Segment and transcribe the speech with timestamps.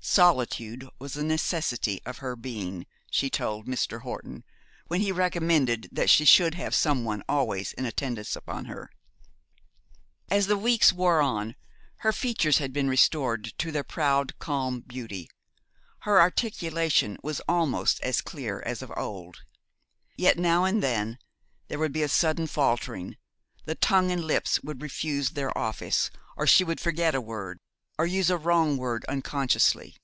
[0.00, 4.00] Solitude was a necessity of her being, she told Mr.
[4.02, 4.42] Horton,
[4.86, 8.90] when he recommended that she should have some one always in attendance upon her.
[10.30, 11.54] As the weeks wore on
[11.98, 15.28] her features had been restored to their proud, calm beauty,
[16.00, 19.42] her articulation was almost as clear as of old:
[20.16, 21.18] yet, now and then,
[21.68, 23.16] there would be a sudden faltering,
[23.66, 27.58] the tongue and lips would refuse their office, or she would forget a word,
[28.00, 29.96] or use a wrong word unconsciously.